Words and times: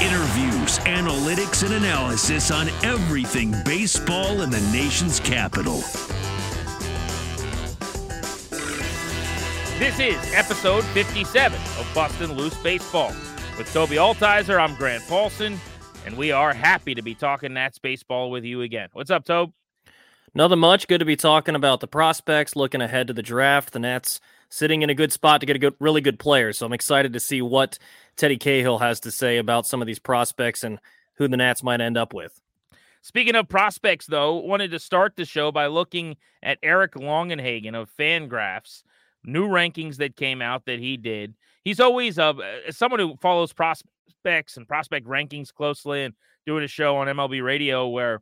Interviews, 0.00 0.78
analytics, 0.86 1.64
and 1.64 1.74
analysis 1.74 2.52
on 2.52 2.68
everything 2.84 3.52
baseball 3.64 4.42
in 4.42 4.50
the 4.50 4.60
nation's 4.72 5.18
capital. 5.18 5.78
This 9.80 9.98
is 9.98 10.34
episode 10.34 10.84
57 10.84 11.60
of 11.80 11.90
Bustin' 11.96 12.30
Loose 12.36 12.56
Baseball. 12.62 13.08
With 13.58 13.66
Tobi 13.74 13.96
Altizer, 13.96 14.60
I'm 14.60 14.76
Grant 14.76 15.02
Paulson, 15.08 15.58
and 16.06 16.16
we 16.16 16.30
are 16.30 16.54
happy 16.54 16.94
to 16.94 17.02
be 17.02 17.16
talking 17.16 17.54
Nats 17.54 17.80
baseball 17.80 18.30
with 18.30 18.44
you 18.44 18.62
again. 18.62 18.90
What's 18.92 19.10
up, 19.10 19.24
Tobe? 19.24 19.52
Nothing 20.32 20.60
much. 20.60 20.86
Good 20.86 21.00
to 21.00 21.06
be 21.06 21.16
talking 21.16 21.56
about 21.56 21.80
the 21.80 21.88
prospects, 21.88 22.54
looking 22.54 22.82
ahead 22.82 23.08
to 23.08 23.12
the 23.12 23.22
draft. 23.22 23.72
The 23.72 23.80
Nats 23.80 24.20
sitting 24.48 24.82
in 24.82 24.90
a 24.90 24.94
good 24.94 25.12
spot 25.12 25.40
to 25.40 25.46
get 25.46 25.56
a 25.56 25.58
good, 25.58 25.74
really 25.78 26.00
good 26.00 26.18
player. 26.18 26.52
So 26.52 26.66
I'm 26.66 26.72
excited 26.72 27.12
to 27.12 27.20
see 27.20 27.42
what 27.42 27.78
Teddy 28.16 28.36
Cahill 28.36 28.78
has 28.78 29.00
to 29.00 29.10
say 29.10 29.38
about 29.38 29.66
some 29.66 29.80
of 29.80 29.86
these 29.86 29.98
prospects 29.98 30.64
and 30.64 30.78
who 31.14 31.28
the 31.28 31.36
Nats 31.36 31.62
might 31.62 31.80
end 31.80 31.96
up 31.96 32.14
with. 32.14 32.40
Speaking 33.02 33.36
of 33.36 33.48
prospects, 33.48 34.06
though, 34.06 34.34
wanted 34.36 34.70
to 34.72 34.78
start 34.78 35.16
the 35.16 35.24
show 35.24 35.52
by 35.52 35.66
looking 35.66 36.16
at 36.42 36.58
Eric 36.62 36.94
Longenhagen 36.94 37.74
of 37.74 37.90
Fangraphs, 37.96 38.82
new 39.24 39.48
rankings 39.48 39.96
that 39.96 40.16
came 40.16 40.42
out 40.42 40.64
that 40.66 40.78
he 40.78 40.96
did. 40.96 41.34
He's 41.64 41.80
always 41.80 42.18
as 42.18 42.36
someone 42.70 43.00
who 43.00 43.16
follows 43.20 43.52
prospects 43.52 44.56
and 44.56 44.66
prospect 44.66 45.06
rankings 45.06 45.52
closely 45.52 46.04
and 46.04 46.14
doing 46.46 46.64
a 46.64 46.68
show 46.68 46.96
on 46.96 47.06
MLB 47.06 47.42
radio 47.42 47.88
where 47.88 48.20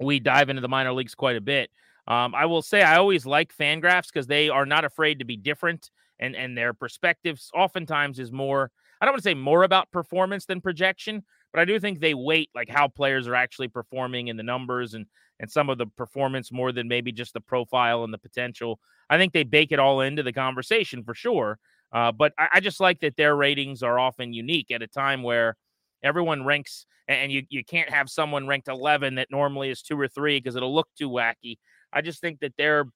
we 0.00 0.20
dive 0.20 0.48
into 0.48 0.62
the 0.62 0.68
minor 0.68 0.92
leagues 0.92 1.14
quite 1.14 1.36
a 1.36 1.40
bit. 1.40 1.70
Um, 2.08 2.34
I 2.34 2.46
will 2.46 2.62
say 2.62 2.82
I 2.82 2.96
always 2.96 3.26
like 3.26 3.56
Fangraphs 3.56 4.08
because 4.12 4.26
they 4.26 4.48
are 4.48 4.66
not 4.66 4.84
afraid 4.84 5.20
to 5.20 5.24
be 5.24 5.36
different 5.36 5.90
and 6.18 6.34
and 6.36 6.56
their 6.56 6.72
perspectives 6.74 7.50
oftentimes 7.54 8.18
is 8.18 8.32
more 8.32 8.70
I 9.00 9.04
don't 9.04 9.14
want 9.14 9.22
to 9.22 9.28
say 9.30 9.34
more 9.34 9.64
about 9.64 9.90
performance 9.90 10.46
than 10.46 10.60
projection, 10.60 11.24
but 11.52 11.60
I 11.60 11.64
do 11.64 11.78
think 11.80 11.98
they 12.00 12.14
weight 12.14 12.50
like 12.54 12.68
how 12.68 12.88
players 12.88 13.26
are 13.26 13.34
actually 13.34 13.68
performing 13.68 14.28
in 14.28 14.36
the 14.36 14.42
numbers 14.42 14.94
and 14.94 15.06
and 15.40 15.50
some 15.50 15.68
of 15.68 15.78
the 15.78 15.86
performance 15.86 16.52
more 16.52 16.70
than 16.70 16.86
maybe 16.86 17.10
just 17.10 17.32
the 17.34 17.40
profile 17.40 18.04
and 18.04 18.14
the 18.14 18.18
potential. 18.18 18.78
I 19.10 19.18
think 19.18 19.32
they 19.32 19.42
bake 19.42 19.72
it 19.72 19.80
all 19.80 20.00
into 20.00 20.22
the 20.22 20.32
conversation 20.32 21.02
for 21.02 21.14
sure. 21.14 21.58
Uh, 21.92 22.12
but 22.12 22.32
I, 22.38 22.48
I 22.54 22.60
just 22.60 22.80
like 22.80 23.00
that 23.00 23.16
their 23.16 23.34
ratings 23.34 23.82
are 23.82 23.98
often 23.98 24.32
unique 24.32 24.70
at 24.70 24.82
a 24.82 24.86
time 24.86 25.22
where 25.22 25.56
everyone 26.02 26.44
ranks 26.44 26.86
and 27.08 27.32
you, 27.32 27.42
you 27.48 27.64
can't 27.64 27.90
have 27.90 28.08
someone 28.08 28.46
ranked 28.46 28.68
11 28.68 29.16
that 29.16 29.28
normally 29.30 29.70
is 29.70 29.82
two 29.82 29.98
or 29.98 30.08
three 30.08 30.38
because 30.38 30.56
it'll 30.56 30.74
look 30.74 30.88
too 30.96 31.10
wacky. 31.10 31.58
I 31.92 32.00
just 32.00 32.20
think 32.20 32.40
that 32.40 32.54
they're 32.56 32.86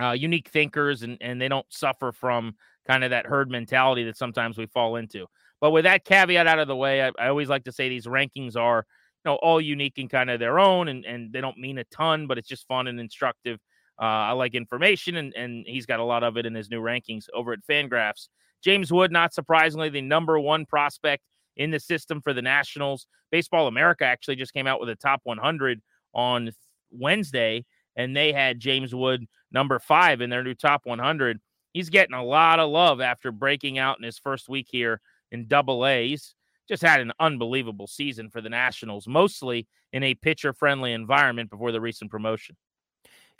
uh, 0.00 0.12
unique 0.12 0.48
thinkers 0.48 1.02
and, 1.02 1.18
and 1.20 1.40
they 1.40 1.48
don't 1.48 1.66
suffer 1.70 2.12
from 2.12 2.54
kind 2.86 3.04
of 3.04 3.10
that 3.10 3.26
herd 3.26 3.50
mentality 3.50 4.04
that 4.04 4.16
sometimes 4.16 4.56
we 4.56 4.66
fall 4.66 4.96
into. 4.96 5.26
But 5.60 5.70
with 5.70 5.84
that 5.84 6.04
caveat 6.04 6.46
out 6.46 6.58
of 6.58 6.68
the 6.68 6.76
way, 6.76 7.02
I, 7.02 7.12
I 7.18 7.28
always 7.28 7.48
like 7.48 7.64
to 7.64 7.72
say 7.72 7.88
these 7.88 8.06
rankings 8.06 8.56
are, 8.56 8.86
you 9.24 9.30
know, 9.30 9.36
all 9.36 9.60
unique 9.60 9.98
and 9.98 10.08
kind 10.08 10.30
of 10.30 10.40
their 10.40 10.58
own, 10.58 10.88
and, 10.88 11.04
and 11.04 11.32
they 11.32 11.40
don't 11.40 11.58
mean 11.58 11.78
a 11.78 11.84
ton, 11.84 12.26
but 12.26 12.38
it's 12.38 12.48
just 12.48 12.66
fun 12.66 12.86
and 12.86 12.98
instructive. 12.98 13.58
Uh, 14.00 14.04
I 14.04 14.32
like 14.32 14.54
information, 14.54 15.16
and, 15.16 15.34
and 15.34 15.66
he's 15.66 15.84
got 15.84 16.00
a 16.00 16.04
lot 16.04 16.24
of 16.24 16.38
it 16.38 16.46
in 16.46 16.54
his 16.54 16.70
new 16.70 16.80
rankings 16.80 17.26
over 17.34 17.52
at 17.52 17.58
Fangraphs. 17.68 18.28
James 18.64 18.90
Wood, 18.90 19.12
not 19.12 19.34
surprisingly, 19.34 19.90
the 19.90 20.00
number 20.00 20.38
one 20.40 20.64
prospect 20.64 21.22
in 21.56 21.70
the 21.70 21.80
system 21.80 22.22
for 22.22 22.32
the 22.32 22.40
Nationals. 22.40 23.06
Baseball 23.30 23.66
America 23.66 24.04
actually 24.04 24.36
just 24.36 24.54
came 24.54 24.66
out 24.66 24.80
with 24.80 24.88
a 24.88 24.96
top 24.96 25.20
100 25.24 25.82
on 26.14 26.50
Wednesday, 26.90 27.64
and 27.96 28.16
they 28.16 28.32
had 28.32 28.60
James 28.60 28.94
Wood 28.94 29.26
number 29.52 29.78
five 29.78 30.20
in 30.20 30.30
their 30.30 30.44
new 30.44 30.54
top 30.54 30.82
100. 30.84 31.40
He's 31.72 31.90
getting 31.90 32.14
a 32.14 32.24
lot 32.24 32.58
of 32.58 32.70
love 32.70 33.00
after 33.00 33.30
breaking 33.30 33.78
out 33.78 33.98
in 33.98 34.04
his 34.04 34.18
first 34.18 34.48
week 34.48 34.68
here 34.70 35.00
in 35.30 35.46
double 35.46 35.86
A. 35.86 36.08
He's 36.08 36.34
just 36.68 36.82
had 36.82 37.00
an 37.00 37.12
unbelievable 37.18 37.86
season 37.86 38.30
for 38.30 38.40
the 38.40 38.48
Nationals, 38.48 39.06
mostly 39.06 39.66
in 39.92 40.02
a 40.02 40.14
pitcher 40.14 40.52
friendly 40.52 40.92
environment 40.92 41.50
before 41.50 41.72
the 41.72 41.80
recent 41.80 42.10
promotion. 42.10 42.56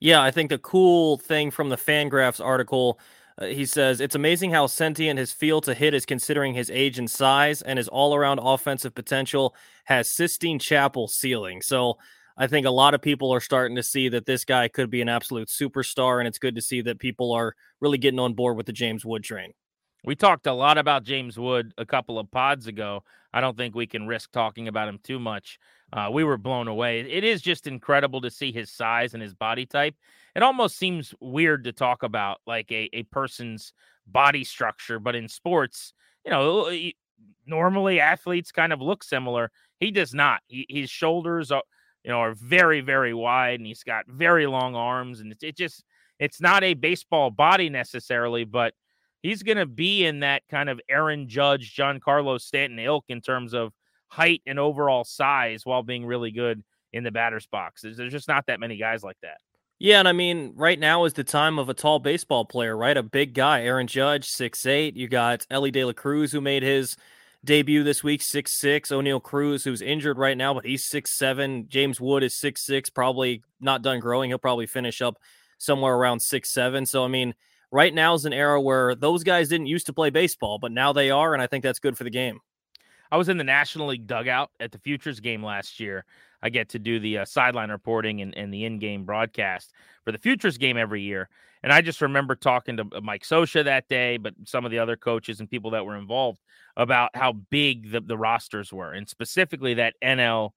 Yeah, 0.01 0.23
I 0.23 0.31
think 0.31 0.51
the 0.51 0.59
cool 0.59 1.19
thing 1.19 1.51
from 1.51 1.69
the 1.69 1.77
Fangraphs 1.77 2.45
article, 2.45 2.99
uh, 3.39 3.47
he 3.47 3.67
says 3.67 4.01
it's 4.01 4.15
amazing 4.15 4.51
how 4.51 4.67
sentient 4.67 5.19
his 5.19 5.31
feel 5.31 5.61
to 5.61 5.75
hit 5.75 5.95
is 5.95 6.07
considering 6.07 6.55
his 6.55 6.71
age 6.71 6.99
and 6.99 7.11
size, 7.11 7.63
and 7.63 7.79
his 7.79 7.87
all 7.87 8.15
around 8.15 8.39
offensive 8.39 8.95
potential 8.95 9.55
has 9.85 10.11
Sistine 10.11 10.59
Chapel 10.59 11.07
ceiling. 11.07 11.61
So 11.61 11.99
I 12.37 12.47
think 12.47 12.67
a 12.67 12.71
lot 12.71 12.95
of 12.95 13.03
people 13.03 13.33
are 13.33 13.41
starting 13.41 13.77
to 13.77 13.83
see 13.83 14.09
that 14.09 14.27
this 14.27 14.45
guy 14.45 14.69
could 14.69 14.91
be 14.91 15.03
an 15.03 15.09
absolute 15.09 15.49
superstar, 15.49 16.19
and 16.19 16.29
it's 16.29 16.39
good 16.39 16.55
to 16.55 16.63
see 16.63 16.81
that 16.83 16.99
people 16.99 17.33
are 17.33 17.55
really 17.81 17.99
getting 17.99 18.21
on 18.21 18.35
board 18.35 18.57
with 18.57 18.67
the 18.67 18.73
James 18.73 19.05
Wood 19.05 19.23
train. 19.23 19.53
We 20.05 20.15
talked 20.15 20.47
a 20.47 20.53
lot 20.53 20.79
about 20.79 21.05
James 21.05 21.39
Wood 21.39 21.75
a 21.77 21.85
couple 21.85 22.19
of 22.19 22.31
pods 22.31 22.67
ago. 22.67 23.05
I 23.33 23.41
don't 23.41 23.57
think 23.57 23.75
we 23.75 23.87
can 23.87 24.07
risk 24.07 24.33
talking 24.33 24.67
about 24.67 24.89
him 24.89 24.99
too 25.05 25.19
much. 25.19 25.59
Uh, 25.93 26.09
we 26.13 26.25
were 26.25 26.39
blown 26.39 26.69
away. 26.69 27.01
It 27.01 27.25
is 27.25 27.43
just 27.43 27.67
incredible 27.67 28.21
to 28.23 28.31
see 28.31 28.51
his 28.51 28.71
size 28.71 29.13
and 29.13 29.23
his 29.23 29.35
body 29.35 29.67
type. 29.67 29.95
It 30.35 30.43
almost 30.43 30.79
seems 30.79 31.15
weird 31.21 31.65
to 31.65 31.73
talk 31.73 32.03
about 32.03 32.39
like 32.47 32.71
a, 32.73 32.89
a 32.93 33.03
person's 33.05 33.73
body 34.07 34.45
structure, 34.45 34.99
but 34.99 35.15
in 35.15 35.29
sports, 35.29 35.93
you 36.25 36.31
know, 36.31 36.71
normally 37.47 38.01
athletes 38.01 38.53
kind 38.53 38.73
of 38.73 38.81
look 38.81 39.05
similar. 39.05 39.51
He 39.79 39.91
does 39.91 40.15
not. 40.15 40.41
He, 40.47 40.67
his 40.69 40.89
shoulders 40.89 41.51
are, 41.51 41.63
you 42.05 42.11
know, 42.11 42.19
are 42.19 42.35
very, 42.35 42.81
very 42.81 43.15
wide, 43.15 43.61
and 43.61 43.67
he's 43.67 43.83
got 43.83 44.07
very 44.09 44.47
long 44.47 44.75
arms, 44.75 45.21
and 45.21 45.33
it, 45.33 45.43
it 45.43 45.57
just 45.57 45.85
it's 46.19 46.41
not 46.41 46.63
a 46.63 46.75
baseball 46.75 47.31
body 47.31 47.71
necessarily, 47.71 48.45
but 48.45 48.75
he's 49.23 49.43
going 49.43 49.59
to 49.59 49.67
be 49.67 50.05
in 50.05 50.21
that 50.21 50.43
kind 50.51 50.69
of 50.69 50.81
Aaron 50.89 51.29
Judge, 51.29 51.75
Giancarlo 51.75 52.41
Stanton 52.41 52.79
ilk 52.79 53.05
in 53.09 53.21
terms 53.21 53.55
of 53.55 53.73
height 54.09 54.43
and 54.47 54.59
overall 54.59 55.05
size 55.05 55.63
while 55.65 55.83
being 55.83 56.05
really 56.05 56.31
good 56.31 56.63
in 56.93 57.05
the 57.05 57.11
batter's 57.11 57.47
box. 57.47 57.83
There's, 57.83 57.97
there's 57.97 58.13
just 58.13 58.29
not 58.29 58.47
that 58.47 58.61
many 58.61 58.77
guys 58.77 59.03
like 59.03 59.17
that. 59.23 59.39
Yeah, 59.79 59.99
and 59.99 60.09
I 60.09 60.13
mean, 60.13 60.53
right 60.57 60.79
now 60.79 61.05
is 61.05 61.15
the 61.15 61.25
time 61.25 61.59
of 61.59 61.71
a 61.71 61.75
tall 61.75 62.01
baseball 62.01 62.45
player, 62.45 62.77
right? 62.77 62.97
A 62.97 63.03
big 63.03 63.33
guy, 63.33 63.63
Aaron 63.63 63.87
Judge, 63.87 64.27
six 64.27 64.67
eight. 64.67 64.95
You 64.95 65.09
got 65.09 65.47
Elly 65.51 65.71
De 65.71 65.85
La 65.85 65.95
Cruz, 65.95 66.33
who 66.33 66.43
made 66.43 66.63
his 66.63 66.97
debut 67.45 67.83
this 67.83 68.05
week, 68.05 68.23
six 68.23 68.53
six. 68.53 68.91
Oneil 68.91 69.23
Cruz, 69.23 69.65
who's 69.65 69.83
injured 69.83 70.19
right 70.19 70.37
now, 70.37 70.55
but 70.55 70.65
he's 70.65 70.85
six 70.85 71.13
seven. 71.13 71.67
James 71.69 72.01
Wood 72.01 72.23
is 72.23 72.35
six 72.35 72.63
six, 72.63 72.91
probably 72.91 73.43
not 73.61 73.83
done 73.83 74.01
growing. 74.01 74.31
He'll 74.31 74.39
probably 74.39 74.67
finish 74.67 75.01
up 75.01 75.19
somewhere 75.59 75.95
around 75.95 76.21
six 76.21 76.51
seven. 76.51 76.87
So 76.87 77.05
I 77.05 77.09
mean, 77.09 77.35
right 77.71 77.95
now 77.95 78.15
is 78.15 78.25
an 78.25 78.33
era 78.33 78.61
where 78.61 78.95
those 78.95 79.25
guys 79.25 79.49
didn't 79.49 79.67
used 79.67 79.87
to 79.87 79.93
play 79.93 80.11
baseball, 80.11 80.59
but 80.59 80.73
now 80.73 80.93
they 80.93 81.11
are, 81.11 81.33
and 81.33 81.43
I 81.43 81.47
think 81.47 81.63
that's 81.63 81.79
good 81.79 81.97
for 81.97 82.05
the 82.05 82.11
game. 82.11 82.41
I 83.11 83.17
was 83.17 83.29
in 83.29 83.39
the 83.39 83.45
National 83.45 83.89
League 83.89 84.07
dugout 84.07 84.51
at 84.61 84.73
the 84.73 84.79
Futures 84.79 85.21
game 85.21 85.45
last 85.45 85.81
year. 85.81 86.05
I 86.43 86.51
get 86.51 86.69
to 86.71 86.79
do 86.79 87.01
the 87.01 87.19
uh, 87.19 87.25
sideline 87.25 87.71
reporting 87.71 88.23
and, 88.23 88.37
and 88.37 88.53
the 88.53 88.65
in 88.65 88.79
game 88.79 89.05
broadcast 89.05 89.73
for 90.05 90.13
the 90.13 90.19
Futures 90.19 90.59
game 90.59 90.77
every 90.77 91.03
year. 91.03 91.29
And 91.63 91.73
I 91.73 91.83
just 91.83 92.01
remember 92.01 92.35
talking 92.35 92.77
to 92.79 92.87
uh, 92.93 93.01
Mike 93.01 93.23
Scioscia 93.23 93.65
that 93.65 93.89
day, 93.89 94.17
but 94.17 94.35
some 94.47 94.65
of 94.65 94.71
the 94.71 94.79
other 94.79 94.97
coaches 94.97 95.41
and 95.41 95.51
people 95.51 95.73
that 95.73 95.85
were 95.85 95.97
involved 95.97 96.41
about 96.77 97.11
how 97.15 97.33
big 97.33 97.91
the, 97.91 98.01
the 98.01 98.17
rosters 98.17 98.73
were, 98.73 98.93
and 98.93 99.09
specifically 99.09 99.75
that 99.75 99.95
NL 100.03 100.51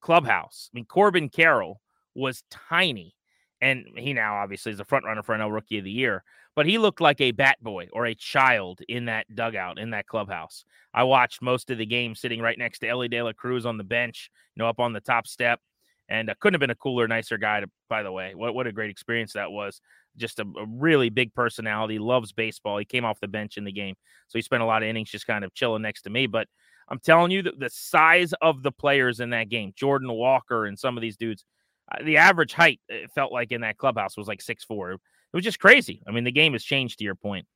clubhouse. 0.00 0.68
I 0.72 0.76
mean, 0.76 0.84
Corbin 0.84 1.28
Carroll 1.30 1.80
was 2.14 2.42
tiny, 2.50 3.14
and 3.60 3.86
he 3.96 4.12
now 4.12 4.36
obviously 4.36 4.72
is 4.72 4.80
a 4.80 4.84
front 4.84 5.06
runner 5.06 5.22
for 5.22 5.36
NL 5.36 5.52
Rookie 5.52 5.78
of 5.78 5.84
the 5.84 5.90
Year. 5.90 6.24
But 6.56 6.66
he 6.66 6.78
looked 6.78 7.02
like 7.02 7.20
a 7.20 7.32
bat 7.32 7.58
boy 7.62 7.88
or 7.92 8.06
a 8.06 8.14
child 8.14 8.80
in 8.88 9.04
that 9.04 9.32
dugout 9.32 9.78
in 9.78 9.90
that 9.90 10.06
clubhouse. 10.06 10.64
I 10.94 11.04
watched 11.04 11.42
most 11.42 11.70
of 11.70 11.76
the 11.76 11.84
game 11.84 12.14
sitting 12.14 12.40
right 12.40 12.58
next 12.58 12.78
to 12.78 12.88
Elly 12.88 13.08
De 13.08 13.22
La 13.22 13.34
Cruz 13.34 13.66
on 13.66 13.76
the 13.76 13.84
bench, 13.84 14.30
you 14.54 14.62
know, 14.62 14.68
up 14.68 14.80
on 14.80 14.94
the 14.94 15.00
top 15.00 15.26
step, 15.26 15.60
and 16.08 16.30
uh, 16.30 16.34
couldn't 16.40 16.54
have 16.54 16.60
been 16.60 16.70
a 16.70 16.74
cooler, 16.74 17.06
nicer 17.06 17.36
guy. 17.36 17.60
To, 17.60 17.68
by 17.90 18.02
the 18.02 18.10
way, 18.10 18.34
what 18.34 18.54
what 18.54 18.66
a 18.66 18.72
great 18.72 18.90
experience 18.90 19.34
that 19.34 19.52
was. 19.52 19.80
Just 20.16 20.38
a, 20.38 20.44
a 20.44 20.64
really 20.66 21.10
big 21.10 21.34
personality, 21.34 21.98
loves 21.98 22.32
baseball. 22.32 22.78
He 22.78 22.86
came 22.86 23.04
off 23.04 23.20
the 23.20 23.28
bench 23.28 23.58
in 23.58 23.64
the 23.64 23.72
game, 23.72 23.94
so 24.28 24.38
he 24.38 24.42
spent 24.42 24.62
a 24.62 24.66
lot 24.66 24.82
of 24.82 24.88
innings 24.88 25.10
just 25.10 25.26
kind 25.26 25.44
of 25.44 25.52
chilling 25.52 25.82
next 25.82 26.02
to 26.02 26.10
me. 26.10 26.26
But 26.26 26.48
I'm 26.88 27.00
telling 27.00 27.32
you, 27.32 27.42
the, 27.42 27.52
the 27.52 27.68
size 27.68 28.32
of 28.40 28.62
the 28.62 28.72
players 28.72 29.20
in 29.20 29.28
that 29.30 29.50
game, 29.50 29.74
Jordan 29.76 30.10
Walker 30.10 30.64
and 30.64 30.78
some 30.78 30.96
of 30.96 31.02
these 31.02 31.18
dudes, 31.18 31.44
uh, 31.92 32.02
the 32.02 32.16
average 32.16 32.54
height 32.54 32.80
it 32.88 33.10
felt 33.14 33.30
like 33.30 33.52
in 33.52 33.60
that 33.60 33.76
clubhouse 33.76 34.16
was 34.16 34.26
like 34.26 34.40
six 34.40 34.64
four. 34.64 34.96
Was 35.36 35.44
just 35.44 35.60
crazy. 35.60 36.02
I 36.06 36.12
mean, 36.12 36.24
the 36.24 36.32
game 36.32 36.54
has 36.54 36.64
changed 36.64 36.98
to 36.98 37.04
your 37.04 37.14
point. 37.14 37.46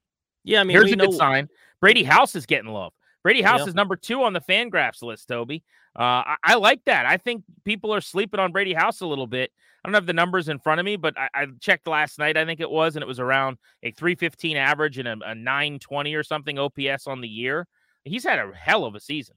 Yeah, 0.44 0.60
I 0.60 0.64
mean, 0.64 0.76
here's 0.76 0.92
a 0.92 0.96
know... 0.96 1.06
good 1.06 1.16
sign. 1.16 1.48
Brady 1.80 2.04
House 2.04 2.36
is 2.36 2.44
getting 2.44 2.70
love. 2.70 2.92
Brady 3.22 3.42
House 3.42 3.66
is 3.66 3.74
number 3.74 3.96
two 3.96 4.22
on 4.22 4.32
the 4.32 4.40
Fangraphs 4.40 5.02
list, 5.02 5.28
Tobi. 5.28 5.62
Uh, 5.98 6.02
I, 6.02 6.36
I, 6.44 6.54
like 6.56 6.84
that. 6.84 7.06
I 7.06 7.16
think 7.16 7.42
people 7.64 7.92
are 7.94 8.00
sleeping 8.00 8.40
on 8.40 8.52
Brady 8.52 8.72
House 8.72 9.00
a 9.00 9.06
little 9.06 9.26
bit. 9.26 9.50
I 9.82 9.88
don't 9.88 9.94
have 9.94 10.06
the 10.06 10.12
numbers 10.12 10.48
in 10.48 10.58
front 10.58 10.78
of 10.78 10.84
me, 10.84 10.96
but 10.96 11.18
I, 11.18 11.28
I 11.34 11.46
checked 11.60 11.86
last 11.86 12.18
night. 12.18 12.36
I 12.36 12.44
think 12.44 12.60
it 12.60 12.70
was, 12.70 12.96
and 12.96 13.02
it 13.02 13.06
was 13.06 13.20
around 13.20 13.56
a 13.82 13.90
315 13.92 14.56
average 14.56 14.98
and 14.98 15.08
a, 15.08 15.16
a 15.24 15.34
920 15.34 16.14
or 16.14 16.22
something 16.22 16.58
OPS 16.58 17.06
on 17.06 17.20
the 17.20 17.28
year. 17.28 17.66
He's 18.04 18.24
had 18.24 18.38
a 18.38 18.52
hell 18.54 18.84
of 18.84 18.94
a 18.94 19.00
season. 19.00 19.36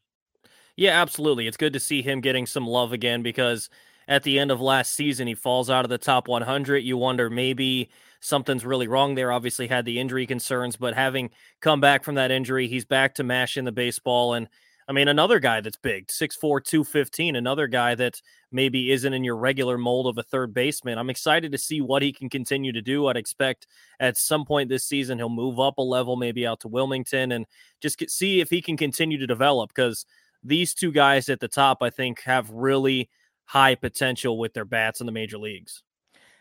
Yeah, 0.76 1.02
absolutely. 1.02 1.48
It's 1.48 1.58
good 1.58 1.74
to 1.74 1.80
see 1.80 2.02
him 2.02 2.22
getting 2.22 2.46
some 2.46 2.68
love 2.68 2.94
again 2.94 3.22
because 3.22 3.70
at 4.08 4.24
the 4.24 4.40
end 4.40 4.52
of 4.52 4.62
last 4.62 4.94
season, 4.94 5.28
he 5.28 5.36
falls 5.36 5.70
out 5.70 5.86
of 5.86 5.90
the 5.90 5.98
top 5.98 6.28
100. 6.28 6.80
You 6.80 6.98
wonder 6.98 7.30
maybe 7.30 7.90
something's 8.20 8.66
really 8.66 8.88
wrong 8.88 9.16
there. 9.16 9.32
Obviously, 9.32 9.68
had 9.68 9.86
the 9.86 10.00
injury 10.00 10.26
concerns, 10.26 10.76
but 10.76 10.94
having 10.94 11.30
come 11.62 11.82
back 11.82 12.04
from 12.04 12.16
that 12.16 12.32
injury, 12.32 12.68
he's 12.68 12.86
back 12.86 13.16
to 13.16 13.24
mashing 13.24 13.66
the 13.66 13.72
baseball. 13.72 14.34
And 14.34 14.48
I 14.88 14.92
mean, 14.92 15.08
another 15.08 15.40
guy 15.40 15.62
that's 15.62 15.78
big, 15.78 16.08
6'4, 16.08 16.64
215, 16.64 17.36
another 17.36 17.68
guy 17.68 17.96
that 17.96 18.22
maybe 18.52 18.92
isn't 18.92 19.14
in 19.14 19.24
your 19.24 19.38
regular 19.38 19.78
mold 19.78 20.08
of 20.08 20.18
a 20.18 20.24
third 20.24 20.54
baseman. 20.54 20.98
I'm 20.98 21.10
excited 21.10 21.52
to 21.54 21.58
see 21.58 21.80
what 21.80 22.02
he 22.02 22.12
can 22.12 22.30
continue 22.30 22.74
to 22.74 22.82
do. 22.82 23.08
I'd 23.08 23.18
expect 23.18 23.68
at 24.00 24.18
some 24.18 24.46
point 24.46 24.70
this 24.70 24.86
season 24.86 25.18
he'll 25.18 25.30
move 25.30 25.60
up 25.60 25.78
a 25.78 25.82
level, 25.82 26.18
maybe 26.18 26.46
out 26.46 26.60
to 26.62 26.68
Wilmington, 26.68 27.32
and 27.32 27.46
just 27.82 28.04
see 28.10 28.42
if 28.42 28.50
he 28.50 28.62
can 28.62 28.76
continue 28.76 29.18
to 29.18 29.28
develop 29.28 29.70
because 29.74 30.06
these 30.44 30.74
two 30.74 30.92
guys 30.92 31.30
at 31.30 31.40
the 31.40 31.48
top, 31.48 31.82
I 31.82 31.90
think, 31.90 32.22
have 32.24 32.50
really 32.50 33.10
high 33.46 33.76
potential 33.76 34.38
with 34.38 34.54
their 34.54 34.66
bats 34.66 35.00
in 35.00 35.06
the 35.06 35.12
major 35.12 35.38
leagues. 35.38 35.84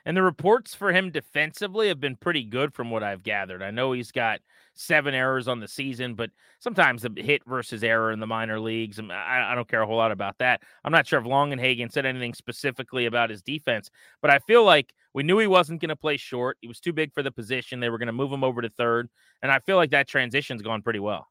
And 0.04 0.16
the 0.16 0.22
reports 0.22 0.75
for 0.75 0.93
him 0.93 1.10
defensively 1.10 1.88
have 1.88 2.00
been 2.00 2.16
pretty 2.16 2.43
good 2.44 2.75
from 2.75 2.90
what 2.90 3.02
I've 3.02 3.22
gathered. 3.22 3.62
I 3.62 3.70
know 3.70 3.93
he's 3.93 4.10
got 4.10 4.40
seven 4.75 5.14
errors 5.14 5.49
on 5.49 5.60
the 5.60 5.69
season, 5.69 6.14
but 6.14 6.31
sometimes 6.58 7.02
the 7.02 7.12
hit 7.16 7.43
versus 7.46 7.84
error 7.84 8.10
in 8.10 8.19
the 8.19 8.26
minor 8.26 8.58
leagues, 8.58 8.99
um, 8.99 9.10
I, 9.10 9.52
I 9.52 9.54
don't 9.54 9.69
care 9.69 9.82
a 9.82 9.87
whole 9.87 9.96
lot 9.96 10.10
about 10.10 10.38
that. 10.38 10.62
I'm 10.84 10.93
not 10.93 11.06
sure 11.06 11.20
if 11.20 11.26
Longenhagen 11.26 11.93
said 11.93 12.06
anything 12.06 12.34
specifically 12.34 13.06
about 13.06 13.31
his 13.31 13.43
defense, 13.43 13.90
but 14.20 14.31
I 14.31 14.40
feel 14.40 14.64
like 14.64 14.93
we 15.14 15.22
knew 15.22 15.38
he 15.38 15.46
wasn't 15.46 15.81
going 15.81 15.90
to 15.90 15.96
play 15.96 16.16
short. 16.16 16.58
He 16.62 16.69
was 16.69 16.81
too 16.81 16.93
big 16.93 17.12
for 17.12 17.22
the 17.22 17.31
position. 17.31 17.78
They 17.78 17.90
were 17.90 17.99
going 17.99 18.06
to 18.06 18.12
move 18.12 18.32
him 18.32 18.44
over 18.44 18.62
to 18.62 18.70
third. 18.70 19.08
And 19.43 19.52
I 19.52 19.60
feel 19.60 19.76
like 19.76 19.90
that 19.90 20.08
transition's 20.08 20.62
gone 20.62 20.82
pretty 20.82 21.00
well. 21.00 21.28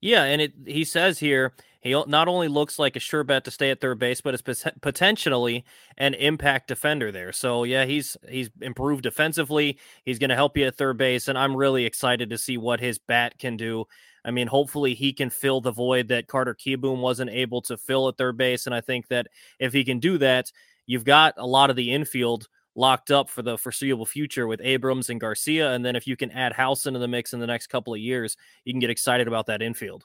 Yeah, 0.00 0.24
and 0.24 0.40
it 0.40 0.52
he 0.66 0.84
says 0.84 1.18
here 1.18 1.52
he 1.80 1.90
not 2.06 2.28
only 2.28 2.48
looks 2.48 2.78
like 2.78 2.94
a 2.94 3.00
sure 3.00 3.24
bet 3.24 3.44
to 3.44 3.50
stay 3.50 3.70
at 3.70 3.80
third 3.80 3.98
base, 3.98 4.20
but 4.20 4.34
is 4.34 4.42
potentially 4.82 5.64
an 5.96 6.14
impact 6.14 6.68
defender 6.68 7.10
there. 7.10 7.32
So 7.32 7.64
yeah, 7.64 7.86
he's 7.86 8.16
he's 8.28 8.50
improved 8.60 9.02
defensively. 9.02 9.78
He's 10.04 10.18
going 10.18 10.30
to 10.30 10.36
help 10.36 10.56
you 10.56 10.66
at 10.66 10.76
third 10.76 10.98
base, 10.98 11.28
and 11.28 11.38
I'm 11.38 11.56
really 11.56 11.86
excited 11.86 12.30
to 12.30 12.38
see 12.38 12.58
what 12.58 12.80
his 12.80 12.98
bat 12.98 13.38
can 13.38 13.56
do. 13.56 13.86
I 14.24 14.30
mean, 14.30 14.46
hopefully 14.46 14.92
he 14.94 15.14
can 15.14 15.30
fill 15.30 15.62
the 15.62 15.72
void 15.72 16.08
that 16.08 16.26
Carter 16.26 16.54
Kieboom 16.54 17.00
wasn't 17.00 17.30
able 17.30 17.62
to 17.62 17.78
fill 17.78 18.08
at 18.08 18.18
third 18.18 18.36
base, 18.36 18.66
and 18.66 18.74
I 18.74 18.82
think 18.82 19.08
that 19.08 19.28
if 19.58 19.72
he 19.72 19.82
can 19.82 19.98
do 19.98 20.18
that, 20.18 20.52
you've 20.86 21.04
got 21.04 21.34
a 21.38 21.46
lot 21.46 21.70
of 21.70 21.76
the 21.76 21.92
infield 21.92 22.46
locked 22.74 23.10
up 23.10 23.28
for 23.28 23.42
the 23.42 23.56
foreseeable 23.56 24.06
future 24.06 24.46
with 24.46 24.60
Abrams 24.62 25.10
and 25.10 25.20
Garcia. 25.20 25.72
And 25.72 25.84
then 25.84 25.96
if 25.96 26.06
you 26.06 26.16
can 26.16 26.30
add 26.30 26.52
House 26.52 26.86
into 26.86 27.00
the 27.00 27.08
mix 27.08 27.32
in 27.32 27.40
the 27.40 27.46
next 27.46 27.66
couple 27.66 27.92
of 27.92 28.00
years, 28.00 28.36
you 28.64 28.72
can 28.72 28.80
get 28.80 28.90
excited 28.90 29.26
about 29.26 29.46
that 29.46 29.62
infield. 29.62 30.04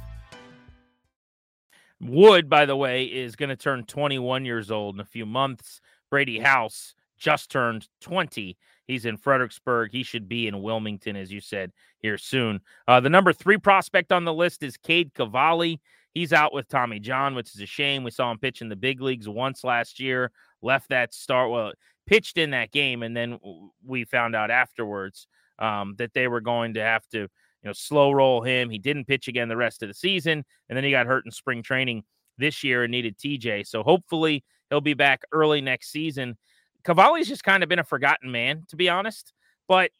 Wood, 2.01 2.49
by 2.49 2.65
the 2.65 2.75
way, 2.75 3.05
is 3.05 3.35
going 3.35 3.49
to 3.49 3.55
turn 3.55 3.85
21 3.85 4.43
years 4.45 4.71
old 4.71 4.95
in 4.95 5.01
a 5.01 5.05
few 5.05 5.25
months. 5.25 5.81
Brady 6.09 6.39
House 6.39 6.95
just 7.17 7.51
turned 7.51 7.87
20. 8.01 8.57
He's 8.87 9.05
in 9.05 9.17
Fredericksburg. 9.17 9.91
He 9.91 10.03
should 10.03 10.27
be 10.27 10.47
in 10.47 10.61
Wilmington, 10.61 11.15
as 11.15 11.31
you 11.31 11.39
said, 11.39 11.71
here 11.99 12.17
soon. 12.17 12.59
Uh, 12.87 12.99
the 12.99 13.09
number 13.09 13.31
three 13.31 13.57
prospect 13.57 14.11
on 14.11 14.25
the 14.25 14.33
list 14.33 14.63
is 14.63 14.77
Cade 14.77 15.13
Cavalli. 15.13 15.79
He's 16.13 16.33
out 16.33 16.53
with 16.53 16.67
Tommy 16.67 16.99
John, 16.99 17.35
which 17.35 17.53
is 17.55 17.61
a 17.61 17.65
shame. 17.65 18.03
We 18.03 18.11
saw 18.11 18.31
him 18.31 18.39
pitch 18.39 18.61
in 18.61 18.67
the 18.67 18.75
big 18.75 18.99
leagues 19.01 19.29
once 19.29 19.63
last 19.63 19.99
year, 19.99 20.31
left 20.61 20.89
that 20.89 21.13
start. 21.13 21.51
Well, 21.51 21.71
pitched 22.05 22.37
in 22.37 22.49
that 22.51 22.71
game, 22.71 23.03
and 23.03 23.15
then 23.15 23.39
we 23.85 24.03
found 24.03 24.35
out 24.35 24.51
afterwards 24.51 25.27
um, 25.59 25.95
that 25.99 26.13
they 26.13 26.27
were 26.27 26.41
going 26.41 26.73
to 26.73 26.81
have 26.81 27.07
to, 27.09 27.29
you 27.63 27.69
know, 27.69 27.73
slow 27.73 28.11
roll 28.11 28.41
him. 28.41 28.69
He 28.69 28.77
didn't 28.77 29.05
pitch 29.05 29.27
again 29.27 29.49
the 29.49 29.57
rest 29.57 29.83
of 29.83 29.89
the 29.89 29.93
season, 29.93 30.43
and 30.69 30.77
then 30.77 30.83
he 30.83 30.91
got 30.91 31.05
hurt 31.05 31.25
in 31.25 31.31
spring 31.31 31.61
training 31.63 32.03
this 32.37 32.63
year 32.63 32.83
and 32.83 32.91
needed 32.91 33.17
TJ. 33.17 33.67
So 33.67 33.83
hopefully 33.83 34.43
he'll 34.69 34.81
be 34.81 34.93
back 34.93 35.21
early 35.31 35.61
next 35.61 35.91
season. 35.91 36.37
Cavalli's 36.83 37.27
just 37.27 37.43
kind 37.43 37.61
of 37.63 37.69
been 37.69 37.79
a 37.79 37.83
forgotten 37.83 38.31
man, 38.31 38.63
to 38.69 38.75
be 38.75 38.89
honest. 38.89 39.33
But 39.67 39.91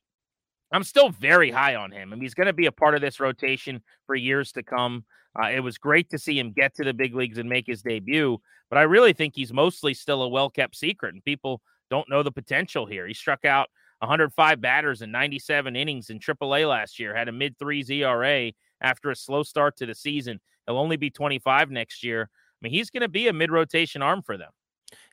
I'm 0.71 0.83
still 0.83 1.09
very 1.09 1.51
high 1.51 1.75
on 1.75 1.91
him. 1.91 2.11
I 2.11 2.15
mean, 2.15 2.23
he's 2.23 2.33
going 2.33 2.47
to 2.47 2.53
be 2.53 2.65
a 2.65 2.71
part 2.71 2.95
of 2.95 3.01
this 3.01 3.19
rotation 3.19 3.81
for 4.07 4.15
years 4.15 4.51
to 4.53 4.63
come. 4.63 5.05
Uh, 5.39 5.47
it 5.47 5.59
was 5.59 5.77
great 5.77 6.09
to 6.09 6.17
see 6.17 6.37
him 6.37 6.51
get 6.51 6.75
to 6.75 6.83
the 6.83 6.93
big 6.93 7.15
leagues 7.15 7.37
and 7.37 7.47
make 7.47 7.67
his 7.67 7.81
debut, 7.81 8.37
but 8.69 8.77
I 8.77 8.83
really 8.83 9.13
think 9.13 9.33
he's 9.35 9.53
mostly 9.53 9.93
still 9.93 10.23
a 10.23 10.27
well 10.27 10.49
kept 10.49 10.75
secret, 10.75 11.13
and 11.13 11.23
people 11.23 11.61
don't 11.89 12.09
know 12.09 12.21
the 12.21 12.31
potential 12.31 12.85
here. 12.85 13.07
He 13.07 13.13
struck 13.13 13.45
out 13.45 13.69
105 14.01 14.61
batters 14.61 15.01
in 15.01 15.11
97 15.11 15.75
innings 15.75 16.09
in 16.09 16.19
AAA 16.19 16.67
last 16.67 16.99
year, 16.99 17.15
had 17.15 17.27
a 17.27 17.31
mid 17.31 17.57
threes 17.57 17.89
ERA 17.89 18.51
after 18.81 19.11
a 19.11 19.15
slow 19.15 19.43
start 19.43 19.77
to 19.77 19.85
the 19.85 19.95
season. 19.95 20.39
He'll 20.65 20.77
only 20.77 20.97
be 20.97 21.09
25 21.09 21.71
next 21.71 22.03
year. 22.03 22.29
I 22.31 22.57
mean, 22.61 22.73
he's 22.73 22.89
going 22.89 23.01
to 23.01 23.07
be 23.09 23.27
a 23.27 23.33
mid 23.33 23.51
rotation 23.51 24.01
arm 24.01 24.21
for 24.23 24.37
them. 24.37 24.51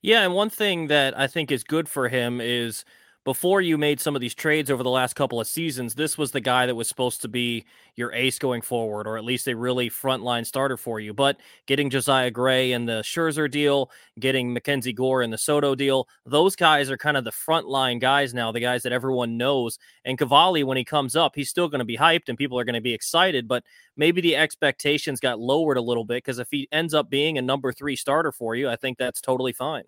Yeah, 0.03 0.23
and 0.23 0.35
one 0.35 0.51
thing 0.51 0.89
that 0.89 1.19
I 1.19 1.27
think 1.27 1.51
is 1.51 1.65
good 1.65 1.89
for 1.89 2.09
him 2.09 2.41
is 2.41 2.85
before 3.25 3.61
you 3.61 3.77
made 3.77 4.01
some 4.01 4.15
of 4.15 4.21
these 4.21 4.35
trades 4.35 4.71
over 4.71 4.83
the 4.83 4.91
last 4.91 5.15
couple 5.15 5.41
of 5.41 5.47
seasons, 5.47 5.95
this 5.95 6.17
was 6.17 6.31
the 6.31 6.41
guy 6.41 6.67
that 6.67 6.75
was 6.75 6.89
supposed 6.89 7.21
to 7.23 7.29
be 7.29 7.65
your 7.95 8.13
ace 8.13 8.39
going 8.39 8.63
forward, 8.63 9.07
or 9.07 9.19
at 9.19 9.25
least 9.25 9.49
a 9.49 9.55
really 9.57 9.91
frontline 9.91 10.47
starter 10.47 10.77
for 10.77 10.99
you. 10.99 11.13
But 11.13 11.39
getting 11.67 11.91
Josiah 11.91 12.31
Gray 12.31 12.73
and 12.73 12.89
the 12.89 13.03
Scherzer 13.03 13.51
deal, 13.51 13.91
getting 14.19 14.53
Mackenzie 14.53 14.93
Gore 14.93 15.23
and 15.23 15.33
the 15.33 15.39
Soto 15.39 15.75
deal, 15.75 16.09
those 16.25 16.57
guys 16.57 16.91
are 16.91 16.97
kind 16.97 17.17
of 17.17 17.25
the 17.25 17.31
frontline 17.31 18.01
guys 18.01 18.33
now, 18.33 18.51
the 18.51 18.61
guys 18.61 18.83
that 18.85 18.93
everyone 18.93 19.37
knows. 19.37 19.79
And 20.05 20.17
Cavalli, 20.17 20.65
when 20.65 20.77
he 20.79 20.85
comes 20.85 21.15
up, 21.15 21.35
he's 21.35 21.51
still 21.51 21.69
going 21.69 21.81
to 21.81 21.85
be 21.85 21.99
hyped 21.99 22.29
and 22.29 22.39
people 22.39 22.59
are 22.59 22.65
going 22.65 22.75
to 22.75 22.81
be 22.81 22.95
excited, 22.95 23.47
but 23.47 23.65
maybe 23.97 24.21
the 24.21 24.37
expectations 24.37 25.21
got 25.21 25.39
lowered 25.39 25.77
a 25.77 25.83
little 25.83 26.05
bit 26.05 26.25
because 26.25 26.39
if 26.39 26.49
he 26.51 26.69
ends 26.73 26.95
up 26.95 27.11
being 27.11 27.37
a 27.37 27.43
number 27.43 27.73
three 27.73 27.97
starter 27.97 28.33
for 28.33 28.55
you, 28.55 28.69
I 28.71 28.77
think 28.77 28.97
that's 28.97 29.21
totally 29.21 29.53
fine 29.53 29.85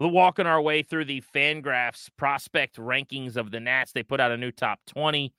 walking 0.00 0.46
our 0.46 0.60
way 0.60 0.82
through 0.82 1.06
the 1.06 1.22
Fangraphs 1.34 2.08
prospect 2.16 2.76
rankings 2.76 3.36
of 3.36 3.50
the 3.50 3.60
Nats. 3.60 3.92
They 3.92 4.02
put 4.02 4.20
out 4.20 4.32
a 4.32 4.36
new 4.36 4.50
top 4.52 4.80
20. 4.86 5.32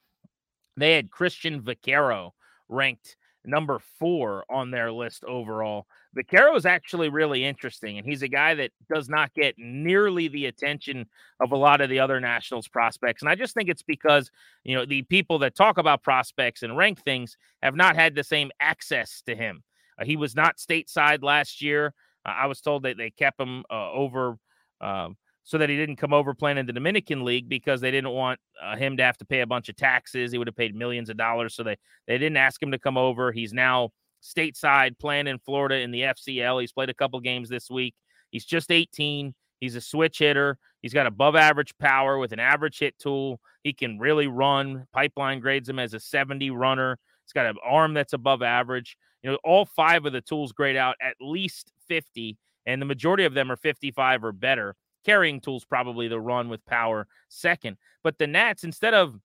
They 0.78 0.94
had 0.94 1.12
Cristhian 1.12 1.62
Vaquero 1.62 2.34
ranked 2.70 3.18
number 3.46 3.80
four 3.98 4.44
on 4.50 4.72
their 4.72 4.92
list 4.92 5.24
overall. 5.24 5.88
Vaquero 6.14 6.56
is 6.56 6.66
actually 6.66 7.10
really 7.10 7.46
interesting, 7.46 7.98
and 7.98 8.06
he's 8.06 8.22
a 8.22 8.28
guy 8.28 8.54
that 8.56 8.72
does 8.94 9.08
not 9.08 9.34
get 9.34 9.56
nearly 9.58 10.28
the 10.28 10.48
attention 10.48 11.06
of 11.40 11.52
a 11.52 11.58
lot 11.58 11.80
of 11.80 11.90
the 11.90 12.00
other 12.00 12.20
Nationals 12.20 12.68
prospects. 12.68 13.22
And 13.22 13.30
I 13.30 13.36
just 13.36 13.54
think 13.54 13.70
it's 13.70 13.84
because, 13.84 14.30
you 14.64 14.76
know, 14.76 14.86
the 14.86 15.04
people 15.04 15.40
that 15.40 15.56
talk 15.56 15.78
about 15.78 16.04
prospects 16.04 16.64
and 16.64 16.76
rank 16.76 17.02
things 17.04 17.38
have 17.64 17.76
not 17.76 17.96
had 17.96 18.16
the 18.16 18.24
same 18.24 18.52
access 18.60 19.22
to 19.26 19.36
him. 19.36 19.64
Uh, 20.00 20.06
he 20.06 20.18
was 20.18 20.36
not 20.36 20.58
stateside 20.58 21.24
last 21.24 21.62
year. 21.62 21.94
I 22.26 22.48
was 22.48 22.60
told 22.60 22.84
that 22.84 22.98
they 22.98 23.10
kept 23.10 23.40
him 23.40 23.64
uh, 23.72 23.92
over 23.92 24.38
um, 24.82 25.18
so 25.44 25.58
that 25.58 25.70
he 25.70 25.78
didn't 25.78 25.96
come 25.96 26.14
over 26.14 26.34
playing 26.34 26.58
in 26.58 26.66
the 26.66 26.74
Dominican 26.74 27.24
League 27.24 27.48
because 27.48 27.80
they 27.80 27.92
didn't 27.92 28.12
want 28.12 28.40
uh, 28.62 28.76
him 28.76 28.98
to 28.98 29.04
have 29.04 29.18
to 29.18 29.26
pay 29.26 29.42
a 29.42 29.48
bunch 29.48 29.70
of 29.70 29.76
taxes. 29.76 30.32
He 30.32 30.38
would 30.38 30.48
have 30.48 30.56
paid 30.56 30.76
millions 30.76 31.10
of 31.10 31.18
dollars, 31.18 31.56
so 31.56 31.64
they 31.64 31.78
they 32.08 32.18
didn't 32.18 32.38
ask 32.38 32.62
him 32.62 32.72
to 32.72 32.80
come 32.80 32.98
over. 32.98 33.32
He's 33.32 33.54
now 33.54 33.92
stateside 34.22 35.00
playing 35.00 35.28
in 35.28 35.40
Florida 35.40 35.76
in 35.76 35.92
the 35.92 36.02
FCL. 36.02 36.62
He's 36.62 36.72
played 36.72 36.90
a 36.90 36.94
couple 36.94 37.20
games 37.20 37.50
this 37.50 37.70
week. 37.70 37.96
He's 38.32 38.46
just 38.46 38.72
18. 38.72 39.34
He's 39.60 39.76
a 39.76 39.82
switch 39.82 40.20
hitter. 40.20 40.58
He's 40.82 40.94
got 40.94 41.08
above 41.08 41.36
average 41.36 41.74
power 41.80 42.18
with 42.18 42.32
an 42.32 42.40
average 42.40 42.80
hit 42.80 42.98
tool. 43.00 43.40
He 43.64 43.74
can 43.74 44.00
really 44.00 44.28
run. 44.28 44.86
Pipeline 44.94 45.40
grades 45.40 45.68
him 45.68 45.80
as 45.80 45.94
a 45.94 46.00
70 46.00 46.52
runner. 46.52 46.98
He's 47.26 47.34
got 47.34 47.48
an 47.48 47.58
arm 47.64 47.94
that's 47.94 48.14
above 48.14 48.42
average. 48.42 48.98
You 49.24 49.32
know, 49.32 49.38
all 49.44 49.66
five 49.66 50.06
of 50.06 50.14
the 50.14 50.22
tools 50.22 50.52
grade 50.52 50.78
out 50.78 50.96
at 51.02 51.16
least 51.20 51.72
50, 51.88 52.38
and 52.68 52.80
the 52.80 52.86
majority 52.86 53.24
of 53.24 53.34
them 53.34 53.52
are 53.52 53.56
55 53.56 54.24
or 54.24 54.32
better. 54.32 54.76
Carrying 55.06 55.40
tools 55.40 55.64
probably 55.64 56.10
the 56.10 56.20
run 56.20 56.50
with 56.50 56.66
power 56.66 57.08
second. 57.30 57.78
But 58.04 58.20
the 58.20 58.28
Nats, 58.28 58.66
instead 58.66 58.94
of 58.94 59.16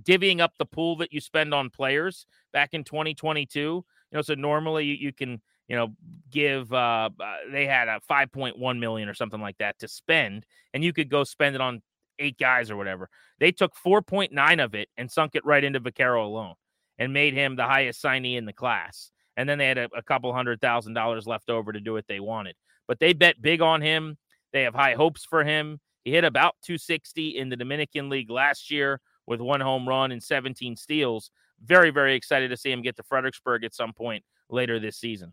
divvying 0.00 0.40
up 0.40 0.52
the 0.58 0.66
pool 0.66 0.96
that 0.96 1.12
you 1.12 1.20
spend 1.20 1.54
on 1.54 1.70
players 1.70 2.26
back 2.52 2.74
in 2.74 2.84
2022, 2.84 3.58
you 3.60 3.84
know, 4.12 4.20
so 4.20 4.34
normally 4.34 4.84
you, 4.84 4.94
you 4.94 5.12
can 5.12 5.40
you 5.68 5.74
know, 5.74 5.88
give 6.30 6.72
uh, 6.72 7.10
uh 7.18 7.36
they 7.50 7.66
had 7.66 7.88
a 7.88 8.00
5.1 8.08 8.78
million 8.78 9.08
or 9.08 9.14
something 9.14 9.40
like 9.40 9.58
that 9.58 9.78
to 9.80 9.88
spend, 9.88 10.46
and 10.72 10.84
you 10.84 10.92
could 10.92 11.10
go 11.10 11.24
spend 11.24 11.54
it 11.54 11.60
on 11.60 11.82
eight 12.18 12.38
guys 12.38 12.70
or 12.70 12.76
whatever. 12.76 13.08
They 13.40 13.52
took 13.52 13.74
4.9 13.74 14.64
of 14.64 14.74
it 14.74 14.88
and 14.96 15.10
sunk 15.10 15.34
it 15.34 15.44
right 15.44 15.64
into 15.64 15.80
Vaquero 15.80 16.24
alone 16.24 16.54
and 16.98 17.12
made 17.12 17.34
him 17.34 17.56
the 17.56 17.64
highest 17.64 18.02
signee 18.02 18.36
in 18.36 18.46
the 18.46 18.52
class. 18.52 19.10
And 19.36 19.48
then 19.48 19.58
they 19.58 19.68
had 19.68 19.78
a, 19.78 19.88
a 19.96 20.02
couple 20.02 20.32
hundred 20.32 20.60
thousand 20.60 20.94
dollars 20.94 21.26
left 21.26 21.50
over 21.50 21.72
to 21.72 21.80
do 21.80 21.92
what 21.92 22.06
they 22.06 22.20
wanted. 22.20 22.56
But 22.88 23.00
they 23.00 23.12
bet 23.12 23.42
big 23.42 23.60
on 23.60 23.82
him. 23.82 24.16
They 24.52 24.62
have 24.62 24.74
high 24.74 24.94
hopes 24.94 25.24
for 25.24 25.44
him. 25.44 25.80
He 26.04 26.12
hit 26.12 26.24
about 26.24 26.54
260 26.62 27.36
in 27.36 27.48
the 27.48 27.56
Dominican 27.56 28.08
League 28.08 28.30
last 28.30 28.70
year 28.70 29.00
with 29.26 29.40
one 29.40 29.60
home 29.60 29.88
run 29.88 30.12
and 30.12 30.22
17 30.22 30.76
steals. 30.76 31.30
Very, 31.64 31.90
very 31.90 32.14
excited 32.14 32.48
to 32.50 32.56
see 32.56 32.70
him 32.70 32.82
get 32.82 32.96
to 32.96 33.02
Fredericksburg 33.02 33.64
at 33.64 33.74
some 33.74 33.92
point 33.92 34.24
later 34.48 34.78
this 34.78 34.96
season. 34.96 35.32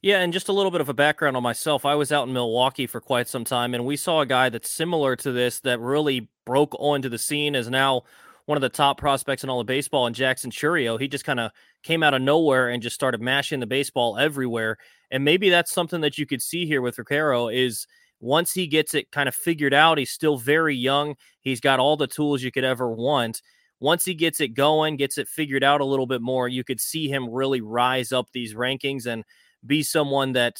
Yeah, 0.00 0.18
and 0.20 0.32
just 0.32 0.48
a 0.48 0.52
little 0.52 0.72
bit 0.72 0.80
of 0.80 0.88
a 0.88 0.94
background 0.94 1.36
on 1.36 1.44
myself. 1.44 1.84
I 1.84 1.94
was 1.94 2.10
out 2.10 2.26
in 2.26 2.34
Milwaukee 2.34 2.88
for 2.88 3.00
quite 3.00 3.28
some 3.28 3.44
time, 3.44 3.72
and 3.72 3.84
we 3.86 3.96
saw 3.96 4.20
a 4.20 4.26
guy 4.26 4.48
that's 4.48 4.68
similar 4.68 5.14
to 5.16 5.30
this 5.30 5.60
that 5.60 5.78
really 5.78 6.28
broke 6.44 6.74
onto 6.80 7.08
the 7.08 7.18
scene 7.18 7.54
as 7.54 7.70
now 7.70 8.02
one 8.46 8.56
of 8.56 8.62
the 8.62 8.68
top 8.68 8.98
prospects 8.98 9.44
in 9.44 9.50
all 9.50 9.60
of 9.60 9.66
baseball. 9.66 10.06
And 10.06 10.16
Jackson 10.16 10.50
Chourio. 10.50 11.00
he 11.00 11.08
just 11.08 11.24
kind 11.24 11.40
of 11.40 11.52
came 11.82 12.02
out 12.02 12.14
of 12.14 12.22
nowhere 12.22 12.68
and 12.68 12.82
just 12.82 12.94
started 12.94 13.20
mashing 13.20 13.60
the 13.60 13.66
baseball 13.66 14.18
everywhere. 14.18 14.78
And 15.10 15.24
maybe 15.24 15.50
that's 15.50 15.72
something 15.72 16.00
that 16.00 16.18
you 16.18 16.26
could 16.26 16.42
see 16.42 16.66
here 16.66 16.82
with 16.82 16.96
Vaquero 16.96 17.48
is 17.48 17.86
once 18.20 18.52
he 18.52 18.66
gets 18.66 18.94
it 18.94 19.10
kind 19.10 19.28
of 19.28 19.34
figured 19.34 19.74
out, 19.74 19.98
he's 19.98 20.10
still 20.10 20.36
very 20.38 20.76
young. 20.76 21.16
He's 21.40 21.60
got 21.60 21.80
all 21.80 21.96
the 21.96 22.06
tools 22.06 22.42
you 22.42 22.52
could 22.52 22.64
ever 22.64 22.90
want. 22.90 23.42
Once 23.80 24.04
he 24.04 24.14
gets 24.14 24.40
it 24.40 24.54
going, 24.54 24.96
gets 24.96 25.18
it 25.18 25.26
figured 25.26 25.64
out 25.64 25.80
a 25.80 25.84
little 25.84 26.06
bit 26.06 26.22
more, 26.22 26.46
you 26.46 26.62
could 26.62 26.80
see 26.80 27.08
him 27.08 27.28
really 27.28 27.60
rise 27.60 28.12
up 28.12 28.28
these 28.32 28.54
rankings 28.54 29.06
and 29.06 29.24
be 29.66 29.82
someone 29.82 30.32
that 30.32 30.56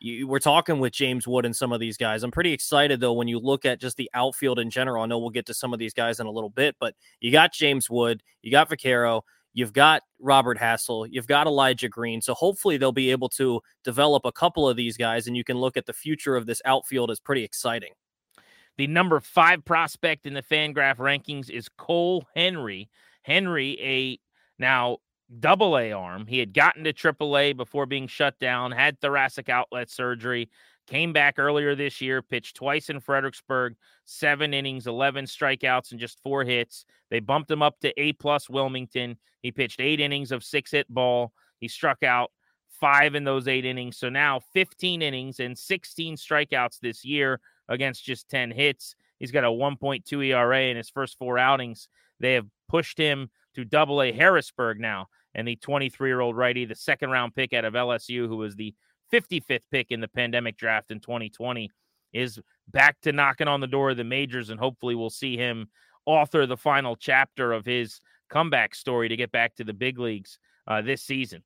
you, 0.00 0.26
we're 0.28 0.38
talking 0.38 0.78
with 0.78 0.92
James 0.92 1.26
Wood 1.26 1.44
and 1.44 1.54
some 1.54 1.72
of 1.72 1.80
these 1.80 1.96
guys. 1.96 2.22
I'm 2.22 2.30
pretty 2.30 2.52
excited 2.52 3.00
though 3.00 3.12
when 3.12 3.28
you 3.28 3.38
look 3.38 3.64
at 3.64 3.80
just 3.80 3.96
the 3.96 4.10
outfield 4.14 4.58
in 4.58 4.70
general. 4.70 5.02
I 5.02 5.06
know 5.06 5.18
we'll 5.18 5.30
get 5.30 5.46
to 5.46 5.54
some 5.54 5.72
of 5.72 5.78
these 5.78 5.94
guys 5.94 6.20
in 6.20 6.26
a 6.26 6.30
little 6.30 6.50
bit, 6.50 6.76
but 6.78 6.94
you 7.20 7.32
got 7.32 7.52
James 7.52 7.90
Wood, 7.90 8.22
you 8.42 8.50
got 8.50 8.68
Vaquero, 8.68 9.24
you've 9.54 9.72
got 9.72 10.02
Robert 10.20 10.58
Hassell, 10.58 11.08
you've 11.10 11.26
got 11.26 11.46
Elijah 11.46 11.88
Green. 11.88 12.20
So 12.20 12.34
hopefully 12.34 12.76
they'll 12.76 12.92
be 12.92 13.10
able 13.10 13.28
to 13.30 13.60
develop 13.82 14.24
a 14.24 14.32
couple 14.32 14.68
of 14.68 14.76
these 14.76 14.96
guys, 14.96 15.26
and 15.26 15.36
you 15.36 15.44
can 15.44 15.58
look 15.58 15.76
at 15.76 15.86
the 15.86 15.92
future 15.92 16.36
of 16.36 16.46
this 16.46 16.62
outfield 16.64 17.10
as 17.10 17.20
pretty 17.20 17.44
exciting. 17.44 17.92
The 18.76 18.86
number 18.86 19.18
five 19.18 19.64
prospect 19.64 20.26
in 20.26 20.34
the 20.34 20.42
Fangraph 20.42 20.98
rankings 20.98 21.50
is 21.50 21.68
Cole 21.68 22.24
Henry. 22.36 22.88
Henry, 23.22 23.76
a 23.80 24.20
now 24.60 24.98
double 25.40 25.78
A 25.78 25.92
arm. 25.92 26.26
He 26.26 26.38
had 26.38 26.54
gotten 26.54 26.84
to 26.84 26.92
triple 26.92 27.36
A 27.36 27.52
before 27.52 27.86
being 27.86 28.06
shut 28.06 28.38
down, 28.38 28.72
had 28.72 29.00
thoracic 29.00 29.48
outlet 29.48 29.90
surgery, 29.90 30.48
came 30.86 31.12
back 31.12 31.38
earlier 31.38 31.74
this 31.74 32.00
year, 32.00 32.22
pitched 32.22 32.56
twice 32.56 32.88
in 32.88 33.00
Fredericksburg, 33.00 33.76
seven 34.04 34.54
innings, 34.54 34.86
11 34.86 35.26
strikeouts, 35.26 35.90
and 35.90 36.00
just 36.00 36.22
four 36.22 36.44
hits. 36.44 36.84
They 37.10 37.20
bumped 37.20 37.50
him 37.50 37.62
up 37.62 37.78
to 37.80 38.00
A 38.00 38.14
plus 38.14 38.48
Wilmington. 38.48 39.18
He 39.42 39.52
pitched 39.52 39.80
eight 39.80 40.00
innings 40.00 40.32
of 40.32 40.42
six 40.42 40.70
hit 40.70 40.88
ball. 40.88 41.32
He 41.60 41.68
struck 41.68 42.02
out 42.02 42.30
five 42.80 43.14
in 43.14 43.24
those 43.24 43.48
eight 43.48 43.64
innings. 43.64 43.98
So 43.98 44.08
now 44.08 44.40
15 44.54 45.02
innings 45.02 45.40
and 45.40 45.58
16 45.58 46.16
strikeouts 46.16 46.80
this 46.80 47.04
year 47.04 47.40
against 47.68 48.04
just 48.04 48.28
10 48.28 48.50
hits. 48.50 48.94
He's 49.18 49.32
got 49.32 49.44
a 49.44 49.48
1.2 49.48 50.26
ERA 50.26 50.62
in 50.62 50.76
his 50.76 50.88
first 50.88 51.18
four 51.18 51.38
outings. 51.38 51.88
They 52.20 52.34
have 52.34 52.46
pushed 52.68 52.96
him 52.96 53.30
to 53.54 53.64
double 53.64 54.00
A 54.02 54.12
Harrisburg 54.12 54.78
now 54.78 55.08
and 55.38 55.46
the 55.46 55.54
23 55.54 56.10
year 56.10 56.20
old 56.20 56.36
righty, 56.36 56.64
the 56.64 56.74
second 56.74 57.10
round 57.10 57.32
pick 57.32 57.52
out 57.52 57.64
of 57.64 57.74
LSU, 57.74 58.26
who 58.26 58.36
was 58.36 58.56
the 58.56 58.74
55th 59.12 59.60
pick 59.70 59.92
in 59.92 60.00
the 60.00 60.08
pandemic 60.08 60.56
draft 60.56 60.90
in 60.90 60.98
2020, 60.98 61.70
is 62.12 62.40
back 62.72 63.00
to 63.02 63.12
knocking 63.12 63.46
on 63.46 63.60
the 63.60 63.68
door 63.68 63.90
of 63.90 63.96
the 63.96 64.02
majors. 64.04 64.50
And 64.50 64.58
hopefully, 64.58 64.96
we'll 64.96 65.10
see 65.10 65.36
him 65.36 65.68
author 66.06 66.44
the 66.44 66.56
final 66.56 66.96
chapter 66.96 67.52
of 67.52 67.64
his 67.64 68.00
comeback 68.28 68.74
story 68.74 69.08
to 69.08 69.16
get 69.16 69.30
back 69.30 69.54
to 69.54 69.64
the 69.64 69.72
big 69.72 70.00
leagues 70.00 70.40
uh, 70.66 70.82
this 70.82 71.02
season. 71.02 71.44